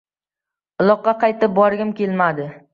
Uloqqa 0.85 1.15
qaytib 1.25 1.55
borgim 1.61 1.95
kelmadi. 2.03 2.53